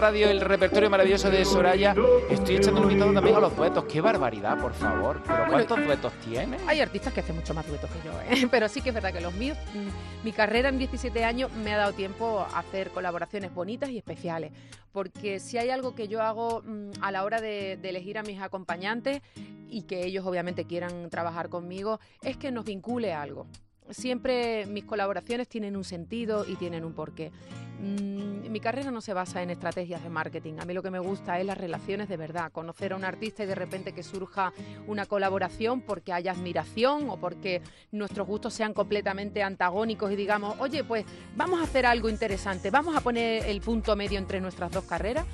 [0.05, 1.95] Radio el repertorio maravilloso de Soraya.
[2.29, 3.85] Estoy echando un vistazo también a los duetos.
[3.85, 5.19] ¡Qué barbaridad, por favor!
[5.25, 6.59] ¿Pero cuántos duetos tiene?
[6.67, 8.47] Hay artistas que hacen mucho más duetos que yo, ¿eh?
[8.51, 11.73] pero sí que es verdad que los míos, mm, mi carrera en 17 años me
[11.73, 14.51] ha dado tiempo a hacer colaboraciones bonitas y especiales,
[14.91, 18.21] porque si hay algo que yo hago mm, a la hora de, de elegir a
[18.21, 19.23] mis acompañantes
[19.71, 23.47] y que ellos obviamente quieran trabajar conmigo, es que nos vincule a algo.
[23.89, 27.31] Siempre mis colaboraciones tienen un sentido y tienen un porqué.
[27.79, 30.55] Mm, mi carrera no se basa en estrategias de marketing.
[30.59, 32.51] A mí lo que me gusta es las relaciones de verdad.
[32.51, 34.53] Conocer a un artista y de repente que surja
[34.87, 37.61] una colaboración porque haya admiración o porque
[37.91, 41.05] nuestros gustos sean completamente antagónicos y digamos, oye, pues
[41.35, 45.25] vamos a hacer algo interesante, vamos a poner el punto medio entre nuestras dos carreras.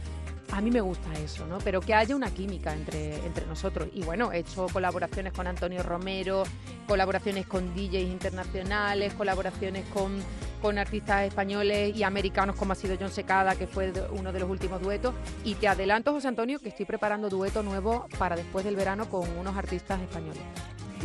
[0.51, 1.59] A mí me gusta eso, ¿no?
[1.59, 3.87] Pero que haya una química entre, entre nosotros.
[3.93, 6.43] Y bueno, he hecho colaboraciones con Antonio Romero,
[6.87, 10.21] colaboraciones con DJs internacionales, colaboraciones con,
[10.61, 14.49] con artistas españoles y americanos como ha sido John Secada, que fue uno de los
[14.49, 15.15] últimos duetos.
[15.45, 19.29] Y te adelanto, José Antonio, que estoy preparando dueto nuevo para después del verano con
[19.37, 20.41] unos artistas españoles.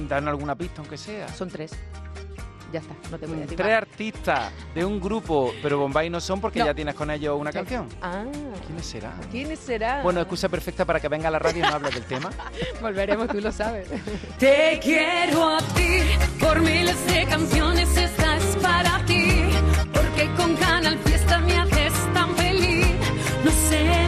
[0.08, 1.28] Danos alguna pista, aunque sea.
[1.28, 1.72] Son tres.
[2.72, 3.82] Ya está, no te voy a decir Tres más.
[3.82, 6.66] artistas de un grupo, pero Bombay no son porque No.
[6.66, 7.88] ya tienes con ellos una canción.
[8.02, 8.24] Ah,
[8.66, 9.20] ¿Quiénes serán?
[9.30, 10.02] ¿quiénes serán?
[10.02, 12.30] Bueno, excusa perfecta para que venga a la radio y no hable del tema.
[12.80, 13.88] Volveremos, tú lo sabes.
[14.38, 16.00] Te quiero a ti,
[16.40, 19.42] por miles de canciones esta es para ti,
[19.92, 22.86] porque con Canal Fiesta me haces tan feliz.
[23.44, 24.05] No sé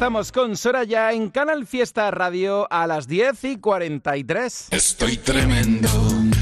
[0.00, 4.68] Estamos con Soraya en Canal Fiesta Radio a las 10 y 43.
[4.70, 5.90] Estoy tremendo,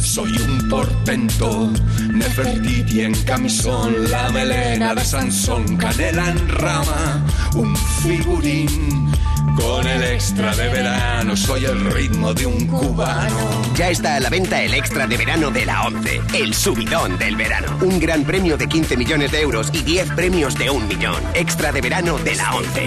[0.00, 1.68] soy un portento.
[2.14, 9.10] Nefertiti en camisón, la melena de Sansón, canela en rama, un figurín.
[9.58, 13.62] Con el extra de verano, soy el ritmo de un cubano.
[13.74, 17.36] Ya está a la venta el extra de verano de la 11, el subidón del
[17.36, 17.76] verano.
[17.82, 21.22] Un gran premio de 15 millones de euros y 10 premios de un millón.
[21.34, 22.86] Extra de verano de la 11.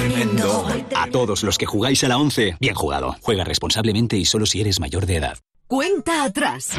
[0.96, 3.18] A todos los que jugáis a la 11, bien jugado.
[3.22, 5.38] Juega responsablemente y solo si eres mayor de edad.
[5.68, 6.70] Cuenta atrás.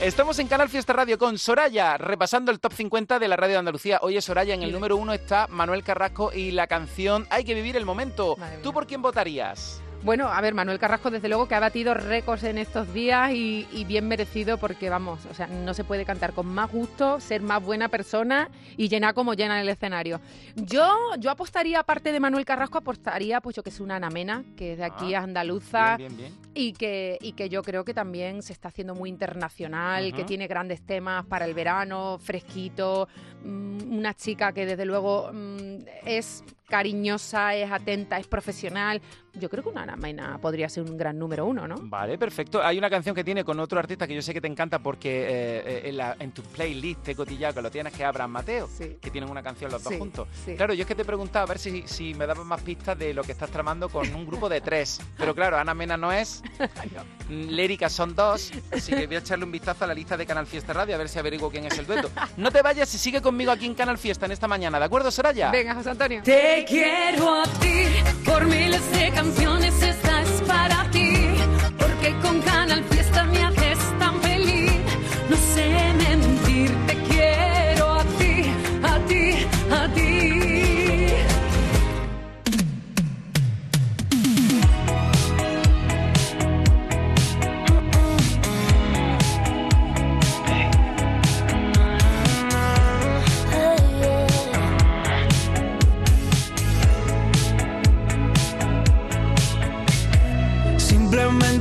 [0.00, 3.58] Estamos en Canal Fiesta Radio con Soraya, repasando el top 50 de la radio de
[3.58, 3.98] Andalucía.
[4.00, 7.76] Oye, Soraya, en el número uno está Manuel Carrasco y la canción Hay que vivir
[7.76, 8.38] el momento.
[8.62, 9.82] ¿Tú por quién votarías?
[10.02, 13.68] Bueno, a ver, Manuel Carrasco desde luego que ha batido récords en estos días y,
[13.70, 17.42] y bien merecido porque vamos, o sea, no se puede cantar con más gusto, ser
[17.42, 18.48] más buena persona
[18.78, 20.18] y llenar como llena el escenario.
[20.56, 24.42] Yo, yo apostaría, aparte de Manuel Carrasco, apostaría pues yo que es una Ana Mena,
[24.56, 26.50] que es de aquí Ah, andaluza Bien, bien, bien.
[26.54, 30.46] y que, y que yo creo que también se está haciendo muy internacional, que tiene
[30.46, 33.06] grandes temas para el verano, fresquito,
[33.44, 35.76] mm, una chica que desde luego mm,
[36.06, 39.02] es cariñosa, es atenta, es profesional.
[39.34, 41.76] Yo creo que una Ana Mena podría ser un gran número uno, ¿no?
[41.82, 42.62] Vale, perfecto.
[42.62, 45.22] Hay una canción que tiene con otro artista que yo sé que te encanta porque
[45.22, 48.30] eh, eh, en, la- en tu playlist de cotillado que lo tienes, que es Abraham
[48.32, 48.68] Mateo,
[49.00, 50.28] que tienen una canción los dos Sí, juntos.
[50.44, 50.54] sí.
[50.56, 53.14] Claro, yo es que te preguntaba a ver si, si me dabas más pistas de
[53.14, 55.00] lo que estás tramando con un grupo de tres.
[55.16, 56.42] Pero claro, Ana Mena no es,
[57.28, 60.46] Lérica son dos, así que voy a echarle un vistazo a la lista de Canal
[60.46, 62.10] Fiesta Radio a ver si averiguo quién es el dueto.
[62.36, 65.10] No te vayas y sigue conmigo aquí en Canal Fiesta en esta mañana, ¿de acuerdo,
[65.10, 65.50] Soraya?
[65.50, 66.22] Venga, José Antonio.
[66.24, 67.84] Te quiero a ti,
[68.24, 70.09] por miles de canciones esta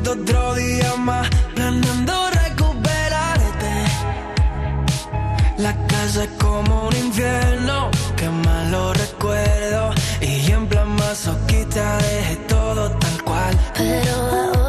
[0.10, 3.74] Otro día más planeando recuperarte.
[5.60, 9.92] La casa es como un infierno, que malo recuerdo.
[10.20, 13.56] Y en plan masoquista dejé todo tal cual.
[13.78, 14.69] Pero ahora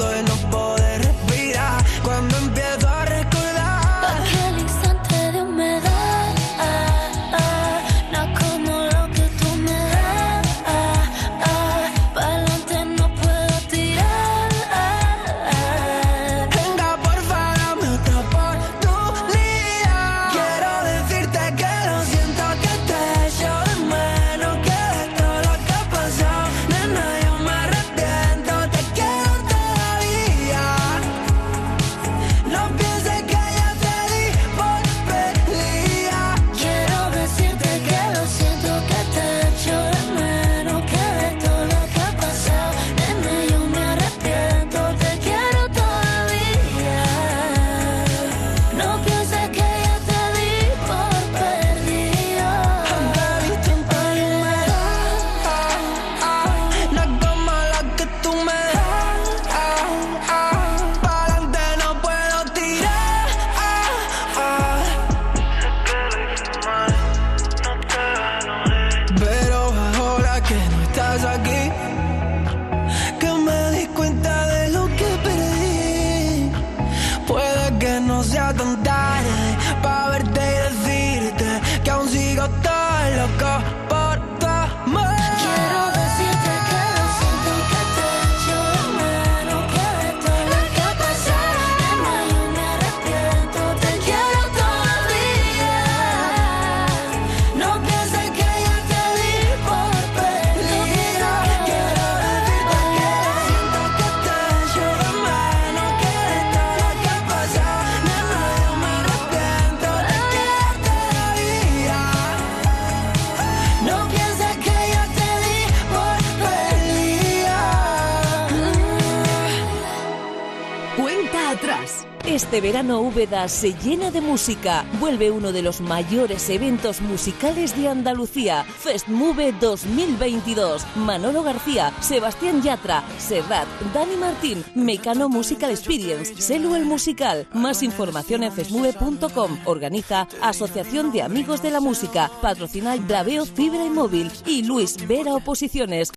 [122.61, 124.85] Verano Úbeda se llena de música.
[124.99, 130.85] Vuelve uno de los mayores eventos musicales de Andalucía, Festmove 2022.
[130.97, 137.47] Manolo García, Sebastián Yatra, Serrat, Dani Martín, Mecano Musical Experience, Selu el Musical.
[137.53, 139.57] Más información en festmove.com.
[139.65, 142.29] Organiza Asociación de Amigos de la Música.
[142.41, 146.11] Patrocina Braveo Fibra y Móvil y Luis Vera Oposiciones.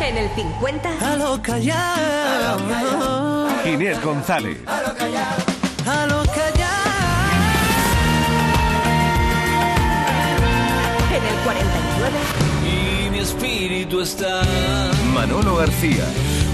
[0.00, 0.88] En el 50.
[1.00, 2.58] A lo callado.
[3.64, 4.58] Inés González.
[4.66, 5.42] A lo callado.
[11.14, 12.18] En el 49.
[12.64, 14.42] Y mi espíritu está
[15.14, 16.04] Manolo García.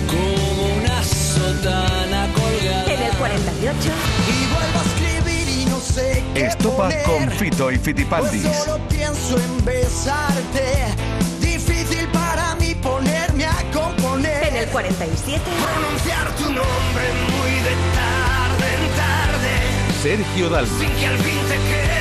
[0.07, 2.93] como una sotana colgada.
[2.93, 3.91] En el 48.
[4.28, 7.03] Y vuelvo a escribir y no sé qué Estopa poner.
[7.05, 8.43] con Fito y Fitipaldis.
[8.43, 10.95] Pues solo pienso en besarte.
[14.71, 15.41] 47.
[15.41, 19.53] Pronunciar tu nombre muy de tarde en tarde.
[20.03, 20.79] Sergio Dalma.
[20.79, 21.99] Sin que al fin te quede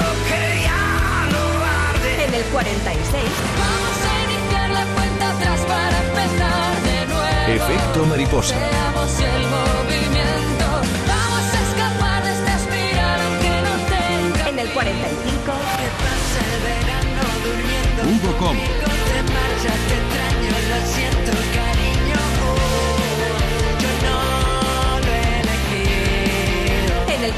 [0.00, 1.42] lo que ya no
[1.90, 2.24] arde.
[2.24, 3.24] En el 46.
[3.58, 7.64] Vamos a iniciar la cuenta atrás para empezar de nuevo.
[7.64, 8.56] Efecto mariposa.
[8.58, 10.66] Veamos el movimiento.
[11.06, 14.48] Vamos a escapar de esta espiral aunque no tenga.
[14.48, 15.52] En el 45.
[15.78, 18.00] Que pase el verano durmiendo.
[18.10, 18.56] Hugo Com.
[18.56, 21.57] Conmigo te marchas, te extraño, lo siento,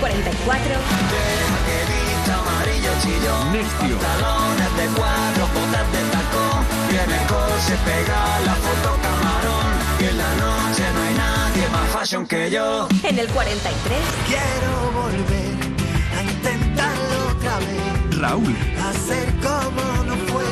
[0.01, 0.74] 44.
[0.96, 3.53] Angelito amarillo chillón.
[3.53, 3.98] Nestio.
[3.98, 6.64] Pantalones de cuatro, botas de tacón.
[6.90, 7.18] Viene
[7.66, 9.70] se pega la foto camarón.
[10.01, 12.88] Y en la noche no hay nadie más fashion que yo.
[13.03, 13.98] En el 43.
[14.26, 14.72] Quiero
[15.03, 15.55] volver
[16.16, 18.18] a intentarlo otra vez.
[18.18, 18.57] Raúl.
[18.88, 20.44] Hacer como no fue.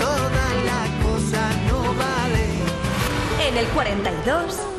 [0.00, 2.46] Toda la cosa no vale.
[3.48, 4.75] En el 42.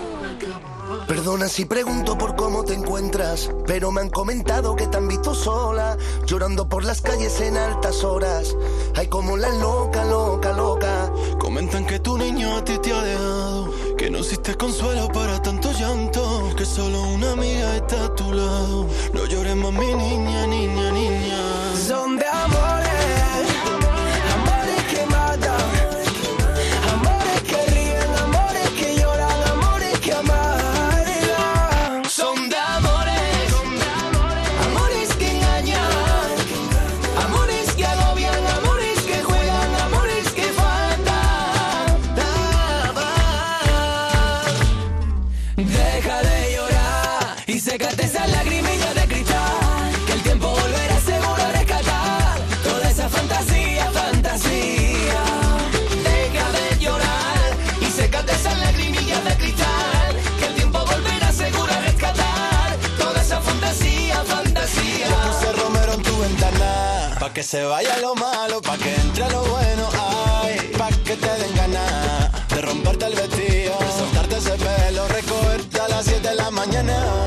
[1.08, 5.34] Perdona si pregunto por cómo te encuentras, pero me han comentado que te han visto
[5.34, 8.54] sola, llorando por las calles en altas horas.
[8.94, 11.10] Ay, como la loca, loca, loca.
[11.40, 15.72] Comentan que tu niño a ti te ha dejado, que no existe consuelo para tanto
[15.72, 18.88] llanto, que solo una amiga está a tu lado.
[19.14, 21.38] No llores más, mi niña, niña, niña.
[21.88, 22.18] Son
[67.48, 72.50] se vaya lo malo, pa' que entre lo bueno, ay, pa' que te den ganas
[72.50, 77.27] de romperte el vestido, soltarte ese pelo, recogerte a las 7 de la mañana.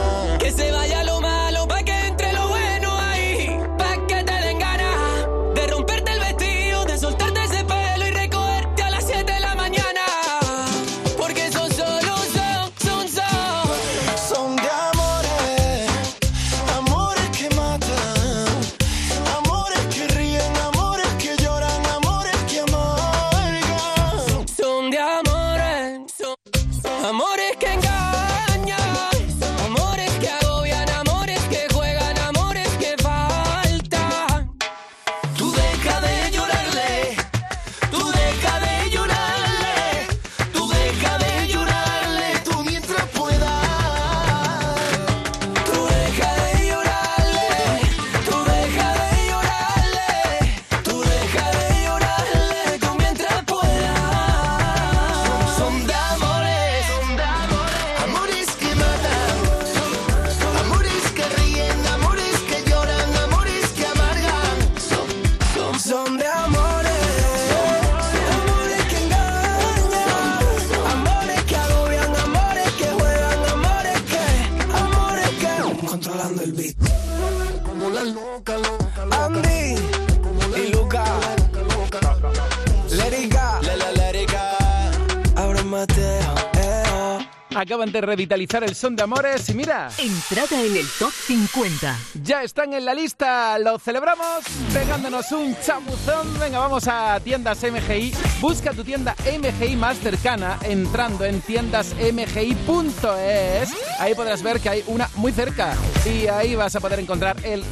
[87.71, 91.97] Acaban de revitalizar el son de amores y mira, Entrada en el top 50.
[92.25, 93.61] ya están en la lista.
[93.61, 94.45] Lo celebramos
[94.75, 96.37] pegándonos un chapuzón.
[96.41, 98.13] Venga, vamos a tiendas MGI.
[98.41, 103.69] Busca tu tienda MGI más cercana entrando en tiendasmgi.es.
[104.01, 107.63] Ahí podrás ver que hay una muy cerca y ahí vas a poder encontrar el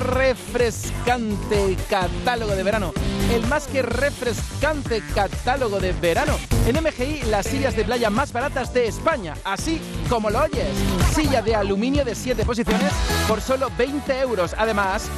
[0.00, 2.92] refrescante catálogo de verano.
[3.32, 6.36] El más que refrescante catálogo de verano.
[6.66, 10.68] En MGI, las sillas de playa más baratas de España, así como lo oyes.
[11.14, 12.92] Silla de aluminio de 7 posiciones
[13.28, 14.54] por solo 20 euros.
[14.58, 15.08] Además,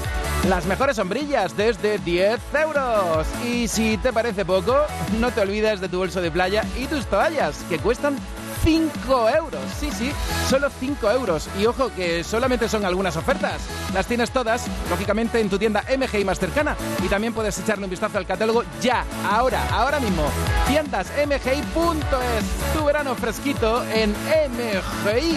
[0.49, 3.27] las mejores sombrillas desde 10 euros.
[3.47, 4.77] Y si te parece poco,
[5.19, 8.17] no te olvides de tu bolso de playa y tus toallas, que cuestan
[8.63, 9.61] 5 euros.
[9.79, 10.13] Sí, sí,
[10.49, 11.49] solo 5 euros.
[11.61, 13.63] Y ojo que solamente son algunas ofertas.
[13.93, 16.77] Las tienes todas, lógicamente, en tu tienda MGI más cercana.
[17.05, 20.25] Y también puedes echarle un vistazo al catálogo ya, ahora, ahora mismo.
[20.69, 22.75] Tiendasmgi.es.
[22.75, 25.37] Tu verano fresquito en MGI.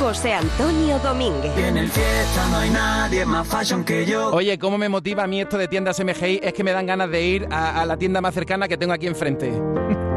[0.00, 1.56] José Antonio Domínguez.
[1.58, 4.30] En el fiesta no hay nadie más fashion que yo.
[4.30, 6.40] Oye, ¿cómo me motiva a mí esto de tiendas MGI?
[6.42, 8.94] Es que me dan ganas de ir a, a la tienda más cercana que tengo
[8.94, 9.52] aquí enfrente.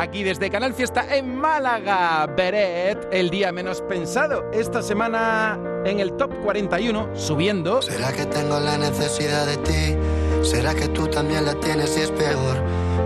[0.00, 4.50] Aquí desde Canal Fiesta en Málaga, Beret, el día menos pensado.
[4.50, 7.82] Esta semana en el top 41, subiendo.
[7.82, 9.96] ¿Será que tengo la necesidad de ti?
[10.42, 12.64] ¿Será que tú también la tienes y es peor?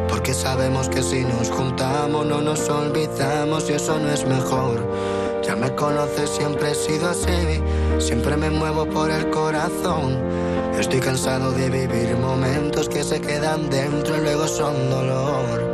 [0.08, 4.88] Porque sabemos que si nos juntamos no nos olvidamos y eso no es mejor.
[5.42, 7.60] Ya me conoces, siempre he sido así,
[7.98, 10.22] siempre me muevo por el corazón.
[10.78, 15.73] Estoy cansado de vivir momentos que se quedan dentro y luego son dolor.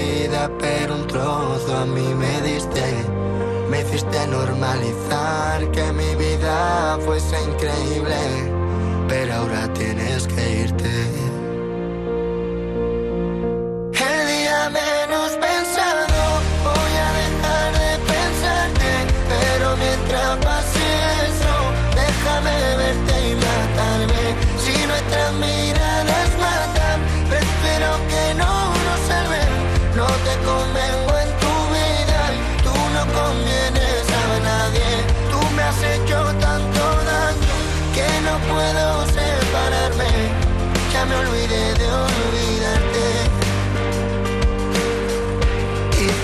[0.59, 2.83] pero un trozo a mí me diste.
[3.69, 8.15] Me hiciste normalizar que mi vida fuese increíble,
[9.07, 11.30] pero ahora tienes que irte.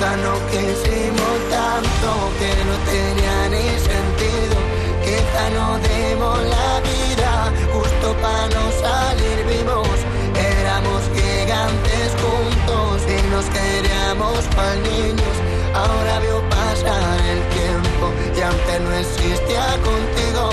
[0.08, 4.55] Quizá no quisimos tanto que no tenía ni sentido.
[5.03, 9.99] Quizá no demos la vida justo para no salir vivos.
[10.34, 15.36] Éramos gigantes juntos y nos queríamos cual niños.
[15.76, 20.51] Ahora veo pasar el tiempo y antes no existía contigo.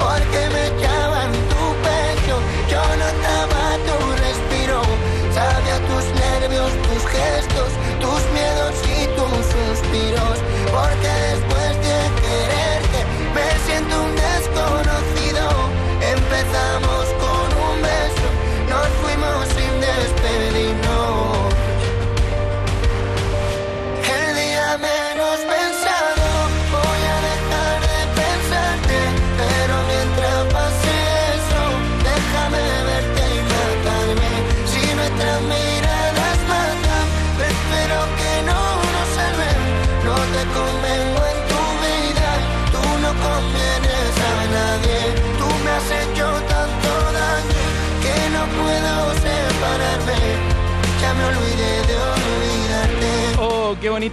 [0.00, 0.66] Porque me
[10.72, 11.35] Porque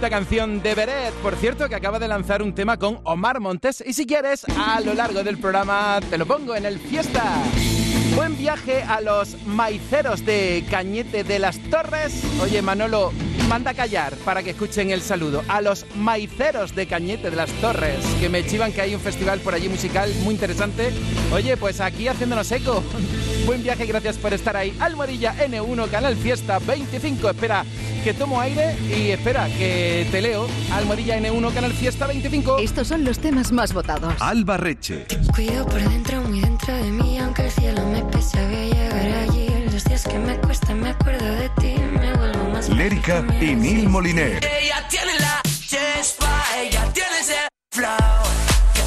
[0.04, 1.14] bonita canción de Beret.
[1.22, 3.82] Por cierto, que acaba de lanzar un tema con Omar Montes.
[3.86, 7.24] Y si quieres, a lo largo del programa te lo pongo en el fiesta.
[8.14, 12.22] Buen viaje a los maiceros de Cañete de las Torres.
[12.42, 13.12] Oye, Manolo,
[13.48, 15.42] manda callar para que escuchen el saludo.
[15.48, 19.40] A los maiceros de Cañete de las Torres, que me chivan que hay un festival
[19.40, 20.90] por allí musical muy interesante.
[21.32, 22.82] Oye, pues aquí haciéndonos eco.
[23.46, 24.74] Buen viaje, gracias por estar ahí.
[24.80, 27.28] Almohadilla N1, Canal Fiesta 25.
[27.28, 27.64] Espera,
[28.02, 30.46] que tomo aire y espera, que te leo.
[30.72, 32.58] Almohadilla N1, Canal Fiesta 25.
[32.58, 34.14] Estos son los temas más votados.
[34.20, 35.06] Alba Reche.
[35.34, 39.28] Cuido por dentro, muy dentro de mí, aunque el cielo me pese, voy a llegar
[39.28, 39.48] allí.
[39.70, 43.88] Los días que me cuesta, me acuerdo de ti, me vuelvo más Lérica y Nil
[43.90, 44.42] Moliner.
[44.42, 47.36] Ella tiene la chispa, ella tiene ese
[47.72, 47.88] flow.
[48.72, 48.80] Que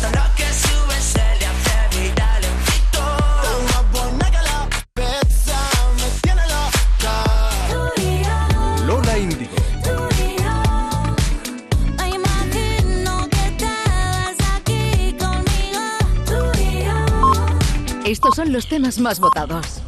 [18.08, 19.82] Estos son los temas más votados.